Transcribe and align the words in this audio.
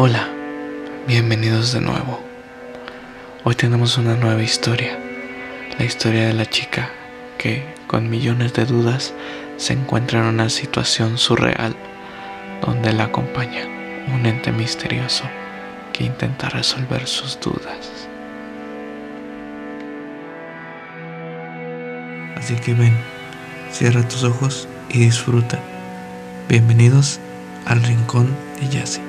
Hola, 0.00 0.28
bienvenidos 1.08 1.72
de 1.72 1.80
nuevo. 1.80 2.20
Hoy 3.42 3.56
tenemos 3.56 3.98
una 3.98 4.14
nueva 4.14 4.40
historia, 4.44 4.96
la 5.76 5.84
historia 5.84 6.28
de 6.28 6.34
la 6.34 6.46
chica 6.46 6.92
que, 7.36 7.64
con 7.88 8.08
millones 8.08 8.52
de 8.52 8.64
dudas, 8.64 9.12
se 9.56 9.72
encuentra 9.72 10.20
en 10.20 10.26
una 10.26 10.50
situación 10.50 11.18
surreal 11.18 11.74
donde 12.64 12.92
la 12.92 13.06
acompaña 13.06 13.66
un 14.14 14.24
ente 14.24 14.52
misterioso 14.52 15.24
que 15.92 16.04
intenta 16.04 16.48
resolver 16.48 17.08
sus 17.08 17.40
dudas. 17.40 18.06
Así 22.36 22.54
que 22.54 22.72
ven, 22.72 22.96
cierra 23.72 24.06
tus 24.06 24.22
ojos 24.22 24.68
y 24.90 25.00
disfruta. 25.00 25.58
Bienvenidos 26.48 27.18
al 27.66 27.82
rincón 27.82 28.28
de 28.60 28.68
Yassi. 28.68 29.07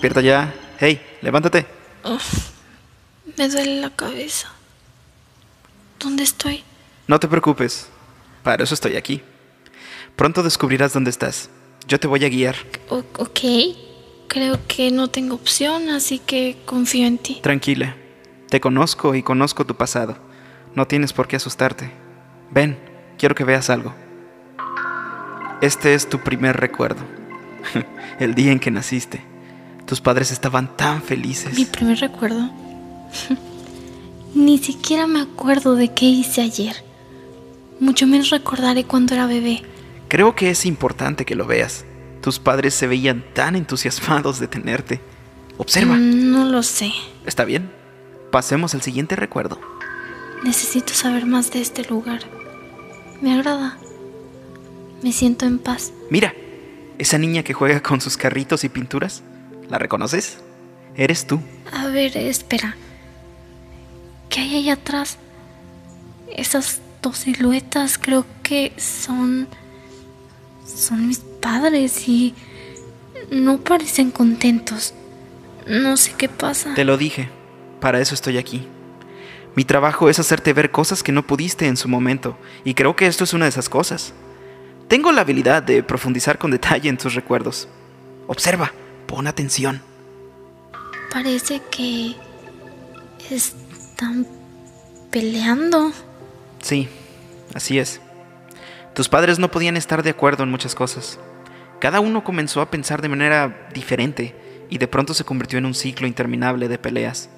Despierta 0.00 0.22
ya. 0.22 0.54
Hey, 0.78 0.98
levántate. 1.20 1.66
me 3.36 3.48
duele 3.50 3.82
la 3.82 3.90
cabeza. 3.90 4.50
¿Dónde 5.98 6.22
estoy? 6.22 6.64
No 7.06 7.20
te 7.20 7.28
preocupes. 7.28 7.90
Para 8.42 8.64
eso 8.64 8.72
estoy 8.72 8.96
aquí. 8.96 9.20
Pronto 10.16 10.42
descubrirás 10.42 10.94
dónde 10.94 11.10
estás. 11.10 11.50
Yo 11.86 12.00
te 12.00 12.06
voy 12.06 12.24
a 12.24 12.30
guiar. 12.30 12.56
ok. 12.88 13.40
Creo 14.28 14.58
que 14.66 14.90
no 14.90 15.08
tengo 15.08 15.34
opción, 15.34 15.90
así 15.90 16.18
que 16.18 16.56
confío 16.64 17.06
en 17.06 17.18
ti. 17.18 17.40
Tranquila. 17.42 17.94
Te 18.48 18.58
conozco 18.58 19.14
y 19.14 19.22
conozco 19.22 19.66
tu 19.66 19.74
pasado. 19.74 20.16
No 20.74 20.86
tienes 20.86 21.12
por 21.12 21.28
qué 21.28 21.36
asustarte. 21.36 21.90
Ven, 22.50 22.78
quiero 23.18 23.34
que 23.34 23.44
veas 23.44 23.68
algo. 23.68 23.94
Este 25.60 25.92
es 25.92 26.08
tu 26.08 26.20
primer 26.20 26.56
recuerdo. 26.56 27.02
El 28.18 28.34
día 28.34 28.50
en 28.50 28.60
que 28.60 28.70
naciste. 28.70 29.28
Tus 29.90 30.00
padres 30.00 30.30
estaban 30.30 30.76
tan 30.76 31.02
felices. 31.02 31.52
Mi 31.54 31.64
primer 31.64 31.98
recuerdo. 31.98 32.48
Ni 34.36 34.58
siquiera 34.58 35.08
me 35.08 35.20
acuerdo 35.20 35.74
de 35.74 35.92
qué 35.92 36.04
hice 36.04 36.42
ayer. 36.42 36.76
Mucho 37.80 38.06
menos 38.06 38.30
recordaré 38.30 38.84
cuando 38.84 39.14
era 39.14 39.26
bebé. 39.26 39.64
Creo 40.06 40.36
que 40.36 40.50
es 40.50 40.64
importante 40.64 41.24
que 41.24 41.34
lo 41.34 41.44
veas. 41.44 41.84
Tus 42.22 42.38
padres 42.38 42.74
se 42.74 42.86
veían 42.86 43.24
tan 43.34 43.56
entusiasmados 43.56 44.38
de 44.38 44.46
tenerte. 44.46 45.00
Observa. 45.56 45.96
Mm, 45.96 46.30
no 46.30 46.44
lo 46.44 46.62
sé. 46.62 46.92
Está 47.26 47.44
bien. 47.44 47.72
Pasemos 48.30 48.74
al 48.74 48.82
siguiente 48.82 49.16
recuerdo. 49.16 49.60
Necesito 50.44 50.94
saber 50.94 51.26
más 51.26 51.50
de 51.50 51.62
este 51.62 51.84
lugar. 51.86 52.20
Me 53.20 53.34
agrada. 53.34 53.76
Me 55.02 55.10
siento 55.10 55.46
en 55.46 55.58
paz. 55.58 55.92
Mira, 56.10 56.32
esa 56.98 57.18
niña 57.18 57.42
que 57.42 57.54
juega 57.54 57.82
con 57.82 58.00
sus 58.00 58.16
carritos 58.16 58.62
y 58.62 58.68
pinturas. 58.68 59.24
¿La 59.70 59.78
reconoces? 59.78 60.38
Eres 60.96 61.26
tú. 61.26 61.40
A 61.72 61.86
ver, 61.86 62.16
espera. 62.16 62.76
¿Qué 64.28 64.40
hay 64.40 64.56
ahí 64.56 64.70
atrás? 64.70 65.16
Esas 66.36 66.80
dos 67.00 67.18
siluetas 67.18 67.96
creo 67.96 68.26
que 68.42 68.72
son... 68.76 69.48
son 70.66 71.06
mis 71.08 71.20
padres 71.20 72.08
y 72.08 72.34
no 73.30 73.58
parecen 73.58 74.10
contentos. 74.10 74.92
No 75.66 75.96
sé 75.96 76.14
qué 76.18 76.28
pasa. 76.28 76.74
Te 76.74 76.84
lo 76.84 76.96
dije. 76.96 77.30
Para 77.80 78.00
eso 78.00 78.14
estoy 78.14 78.38
aquí. 78.38 78.66
Mi 79.54 79.64
trabajo 79.64 80.10
es 80.10 80.18
hacerte 80.18 80.52
ver 80.52 80.70
cosas 80.70 81.02
que 81.02 81.12
no 81.12 81.26
pudiste 81.26 81.66
en 81.66 81.76
su 81.76 81.88
momento, 81.88 82.38
y 82.62 82.74
creo 82.74 82.94
que 82.94 83.06
esto 83.06 83.24
es 83.24 83.32
una 83.32 83.46
de 83.46 83.50
esas 83.50 83.68
cosas. 83.68 84.12
Tengo 84.86 85.10
la 85.12 85.22
habilidad 85.22 85.62
de 85.62 85.82
profundizar 85.82 86.38
con 86.38 86.50
detalle 86.52 86.88
en 86.88 86.96
tus 86.96 87.14
recuerdos. 87.14 87.68
Observa. 88.28 88.72
Pon 89.10 89.26
atención. 89.26 89.82
Parece 91.12 91.60
que 91.68 92.14
están 93.28 94.24
peleando. 95.10 95.90
Sí, 96.62 96.88
así 97.52 97.80
es. 97.80 98.00
Tus 98.94 99.08
padres 99.08 99.40
no 99.40 99.50
podían 99.50 99.76
estar 99.76 100.04
de 100.04 100.10
acuerdo 100.10 100.44
en 100.44 100.50
muchas 100.52 100.76
cosas. 100.76 101.18
Cada 101.80 101.98
uno 101.98 102.22
comenzó 102.22 102.60
a 102.60 102.70
pensar 102.70 103.02
de 103.02 103.08
manera 103.08 103.68
diferente 103.74 104.36
y 104.70 104.78
de 104.78 104.86
pronto 104.86 105.12
se 105.12 105.24
convirtió 105.24 105.58
en 105.58 105.66
un 105.66 105.74
ciclo 105.74 106.06
interminable 106.06 106.68
de 106.68 106.78
peleas. 106.78 107.30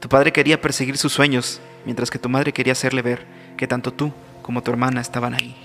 Tu 0.00 0.10
padre 0.10 0.30
quería 0.30 0.60
perseguir 0.60 0.98
sus 0.98 1.14
sueños, 1.14 1.58
mientras 1.86 2.10
que 2.10 2.18
tu 2.18 2.28
madre 2.28 2.52
quería 2.52 2.74
hacerle 2.74 3.00
ver 3.00 3.24
que 3.56 3.66
tanto 3.66 3.94
tú 3.94 4.12
como 4.42 4.62
tu 4.62 4.70
hermana 4.72 5.00
estaban 5.00 5.32
ahí. 5.32 5.56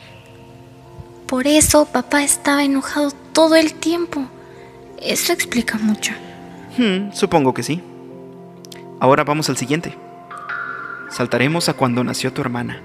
Por 1.28 1.48
eso 1.48 1.84
papá 1.84 2.24
estaba 2.24 2.64
enojado 2.64 3.12
todo 3.34 3.56
el 3.56 3.74
tiempo. 3.74 4.30
Eso 5.04 5.34
explica 5.34 5.78
mucho. 5.78 6.14
Hmm, 6.78 7.12
supongo 7.12 7.54
que 7.54 7.62
sí. 7.64 7.82
Ahora 9.00 9.26
vamos 9.26 9.50
al 9.50 9.58
siguiente. 9.58 9.98
Saltaremos 11.10 11.68
a 11.68 11.74
cuando 11.74 12.04
nació 12.04 12.32
tu 12.32 12.42
hermana. 12.42 12.82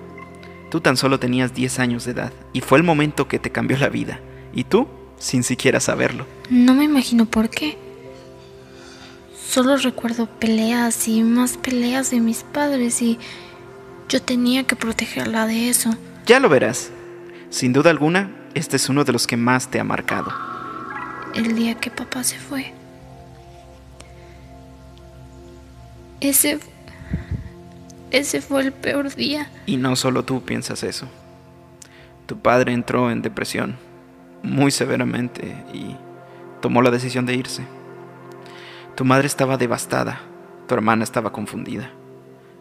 Tú 0.71 0.81
tan 0.81 0.97
solo 0.97 1.21
tenías 1.21 1.55
10 1.55 1.79
años 1.79 2.05
de 2.05 2.13
edad 2.13 2.33
y 2.53 2.61
fue 2.61 2.79
el 2.79 2.85
momento 2.85 3.29
que 3.29 3.39
te 3.39 3.51
cambió 3.51 3.79
la 3.79 3.89
vida. 3.89 4.21
Y 4.53 4.65
tú, 4.65 4.89
sin 5.19 5.45
siquiera 5.45 5.79
saberlo. 5.79 6.27
No 6.51 6.75
me 6.75 6.85
imagino 6.85 7.25
por 7.25 7.49
qué. 7.49 7.79
Solo 9.49 9.77
recuerdo 9.77 10.27
peleas 10.27 11.07
y 11.07 11.23
más 11.23 11.57
peleas 11.57 12.11
de 12.11 12.21
mis 12.21 12.43
padres 12.43 13.01
y 13.01 13.19
yo 14.09 14.21
tenía 14.21 14.65
que 14.65 14.77
protegerla 14.77 15.47
de 15.47 15.71
eso. 15.71 15.95
Ya 16.27 16.41
lo 16.41 16.49
verás. 16.49 16.91
Sin 17.49 17.73
duda 17.73 17.91
alguna, 17.91 18.31
este 18.55 18.77
es 18.77 18.89
uno 18.89 19.05
de 19.05 19.13
los 19.13 19.27
que 19.27 19.37
más 19.37 19.71
te 19.71 19.81
ha 19.81 19.85
marcado 19.85 20.48
el 21.35 21.55
día 21.55 21.75
que 21.75 21.91
papá 21.91 22.25
se 22.25 22.39
fue. 22.39 22.73
Ese. 26.21 26.59
Ese 28.11 28.41
fue 28.41 28.63
el 28.63 28.73
peor 28.73 29.15
día. 29.15 29.51
Y 29.67 29.77
no 29.77 29.95
solo 29.97 30.25
tú 30.25 30.43
piensas 30.43 30.83
eso. 30.83 31.07
Tu 32.27 32.39
padre 32.39 32.73
entró 32.73 33.11
en 33.11 33.23
depresión 33.23 33.77
muy 34.43 34.71
severamente 34.71 35.65
y 35.73 35.97
tomó 36.61 36.83
la 36.83 36.91
decisión 36.91 37.27
de 37.27 37.35
irse. 37.35 37.65
Tu 38.97 39.05
madre 39.05 39.27
estaba 39.27 39.57
devastada, 39.57 40.21
tu 40.67 40.75
hermana 40.75 41.05
estaba 41.05 41.33
confundida. 41.33 41.91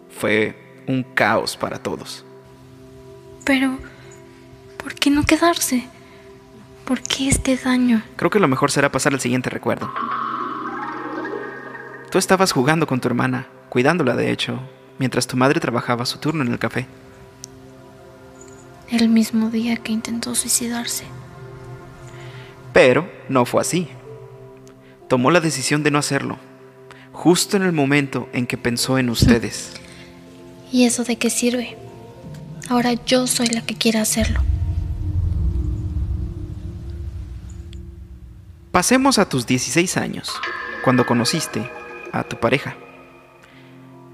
Fue 0.09 0.83
un 0.87 1.03
caos 1.03 1.57
para 1.57 1.79
todos. 1.79 2.25
Pero, 3.43 3.77
¿por 4.77 4.93
qué 4.93 5.09
no 5.09 5.23
quedarse? 5.23 5.87
¿Por 6.87 7.01
qué 7.01 7.27
este 7.27 7.57
daño? 7.57 8.01
Creo 8.15 8.31
que 8.31 8.39
lo 8.39 8.47
mejor 8.47 8.71
será 8.71 8.89
pasar 8.89 9.13
al 9.13 9.19
siguiente 9.19 9.49
recuerdo. 9.49 9.91
Tú 12.09 12.17
estabas 12.17 12.53
jugando 12.53 12.87
con 12.87 13.01
tu 13.01 13.09
hermana, 13.09 13.47
cuidándola 13.67 14.15
de 14.15 14.31
hecho, 14.31 14.61
mientras 14.97 15.27
tu 15.27 15.35
madre 15.35 15.59
trabajaba 15.59 16.05
su 16.05 16.17
turno 16.19 16.43
en 16.43 16.51
el 16.53 16.59
café. 16.59 16.87
El 18.89 19.09
mismo 19.09 19.49
día 19.49 19.75
que 19.75 19.91
intentó 19.91 20.33
suicidarse. 20.33 21.03
Pero 22.71 23.11
no 23.27 23.43
fue 23.43 23.59
así. 23.59 23.89
Tomó 25.09 25.29
la 25.29 25.41
decisión 25.41 25.83
de 25.83 25.91
no 25.91 25.99
hacerlo, 25.99 26.37
justo 27.11 27.57
en 27.57 27.63
el 27.63 27.73
momento 27.73 28.29
en 28.31 28.47
que 28.47 28.57
pensó 28.57 28.97
en 28.97 29.09
ustedes. 29.09 29.73
¿Y 30.71 30.85
eso 30.85 31.03
de 31.03 31.17
qué 31.17 31.29
sirve? 31.29 31.75
Ahora 32.69 32.93
yo 32.93 33.27
soy 33.27 33.47
la 33.47 33.61
que 33.61 33.75
quiere 33.75 33.99
hacerlo. 33.99 34.39
Pasemos 38.71 39.17
a 39.17 39.27
tus 39.27 39.45
16 39.45 39.97
años, 39.97 40.33
cuando 40.83 41.05
conociste 41.05 41.69
a 42.11 42.23
tu 42.23 42.39
pareja. 42.39 42.75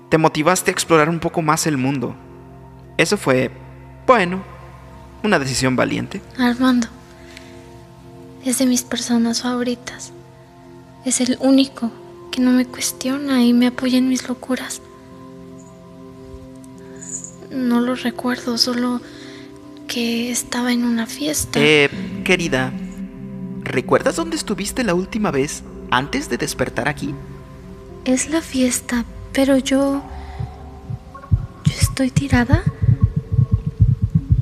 Te 0.09 0.17
motivaste 0.17 0.71
a 0.71 0.73
explorar 0.73 1.09
un 1.09 1.19
poco 1.19 1.41
más 1.41 1.67
el 1.67 1.77
mundo. 1.77 2.15
Eso 2.97 3.17
fue, 3.17 3.51
bueno, 4.05 4.43
una 5.23 5.39
decisión 5.39 5.75
valiente. 5.75 6.21
Armando 6.37 6.87
es 8.45 8.57
de 8.57 8.65
mis 8.65 8.83
personas 8.83 9.41
favoritas. 9.41 10.11
Es 11.05 11.21
el 11.21 11.37
único 11.39 11.91
que 12.31 12.41
no 12.41 12.51
me 12.51 12.65
cuestiona 12.65 13.43
y 13.43 13.53
me 13.53 13.67
apoya 13.67 13.97
en 13.97 14.09
mis 14.09 14.27
locuras. 14.27 14.81
No 17.51 17.81
lo 17.81 17.95
recuerdo, 17.95 18.57
solo 18.57 19.01
que 19.87 20.31
estaba 20.31 20.73
en 20.73 20.83
una 20.83 21.05
fiesta. 21.05 21.59
Eh, 21.61 21.89
querida, 22.23 22.73
¿recuerdas 23.63 24.15
dónde 24.15 24.35
estuviste 24.35 24.83
la 24.83 24.93
última 24.93 25.31
vez 25.31 25.63
antes 25.91 26.29
de 26.29 26.37
despertar 26.37 26.87
aquí? 26.87 27.13
Es 28.05 28.29
la 28.29 28.41
fiesta, 28.41 29.05
pero 29.31 29.57
yo... 29.57 30.03
Yo 31.65 31.73
estoy 31.79 32.11
tirada. 32.11 32.63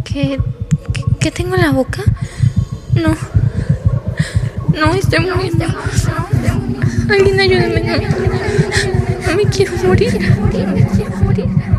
¿Qué, 0.04 0.40
qué, 1.20 1.32
tengo 1.32 1.56
en 1.56 1.62
la 1.62 1.72
boca? 1.72 2.04
No. 2.96 3.16
No, 4.78 4.94
estoy 4.94 5.20
muriendo. 5.20 5.66
Alguien 7.10 7.40
ayúdame. 7.40 7.82
No, 7.82 9.28
no 9.28 9.38
me 9.38 9.46
quiero 9.46 9.74
morir. 9.84 10.20
Me 10.20 10.88
quiero 10.88 11.16
morir. 11.18 11.71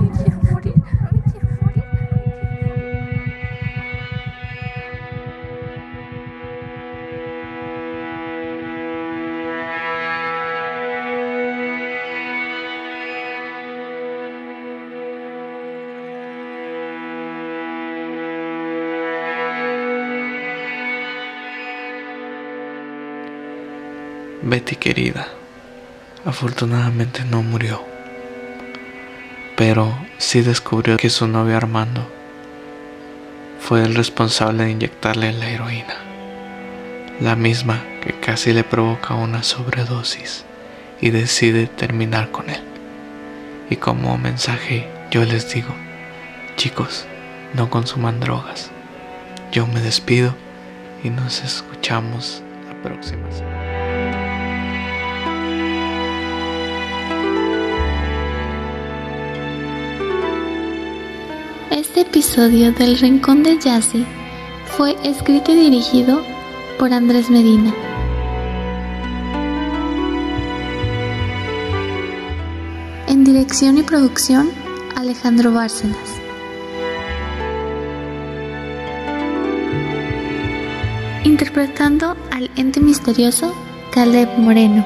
Betty 24.44 24.74
querida, 24.74 25.28
afortunadamente 26.24 27.24
no 27.24 27.44
murió, 27.44 27.84
pero 29.56 29.96
sí 30.18 30.42
descubrió 30.42 30.96
que 30.96 31.10
su 31.10 31.28
novio 31.28 31.56
Armando 31.56 32.08
fue 33.60 33.84
el 33.84 33.94
responsable 33.94 34.64
de 34.64 34.72
inyectarle 34.72 35.32
la 35.32 35.48
heroína, 35.48 35.94
la 37.20 37.36
misma 37.36 37.84
que 38.02 38.18
casi 38.18 38.52
le 38.52 38.64
provoca 38.64 39.14
una 39.14 39.44
sobredosis 39.44 40.44
y 41.00 41.10
decide 41.10 41.68
terminar 41.68 42.32
con 42.32 42.50
él. 42.50 42.62
Y 43.70 43.76
como 43.76 44.18
mensaje 44.18 44.88
yo 45.12 45.24
les 45.24 45.54
digo, 45.54 45.72
chicos, 46.56 47.06
no 47.54 47.70
consuman 47.70 48.18
drogas. 48.18 48.72
Yo 49.52 49.68
me 49.68 49.80
despido 49.80 50.34
y 51.04 51.10
nos 51.10 51.44
escuchamos 51.44 52.42
la 52.66 52.82
próxima 52.82 53.30
semana. 53.30 53.51
Este 61.72 62.02
episodio 62.02 62.70
del 62.70 62.98
Rincón 62.98 63.42
de 63.42 63.58
Yassi 63.58 64.04
fue 64.76 64.94
escrito 65.04 65.52
y 65.52 65.54
dirigido 65.54 66.22
por 66.78 66.92
Andrés 66.92 67.30
Medina. 67.30 67.72
En 73.08 73.24
dirección 73.24 73.78
y 73.78 73.82
producción, 73.84 74.50
Alejandro 74.96 75.50
Bárcenas. 75.50 75.96
Interpretando 81.24 82.18
al 82.32 82.50
ente 82.56 82.80
misterioso 82.80 83.54
Caleb 83.92 84.28
Moreno. 84.36 84.84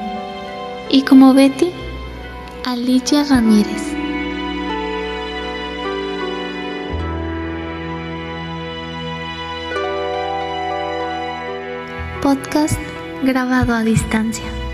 Y 0.89 1.01
como 1.01 1.33
Betty, 1.33 1.69
Alicia 2.63 3.25
Ramírez. 3.25 4.06
Podcast 12.27 12.77
grabado 13.23 13.73
a 13.73 13.85
distancia. 13.85 14.66